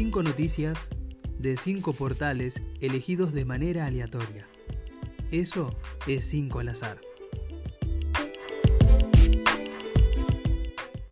[0.00, 0.88] 5 noticias
[1.38, 4.48] de 5 portales elegidos de manera aleatoria.
[5.30, 5.76] Eso
[6.06, 7.02] es 5 al azar.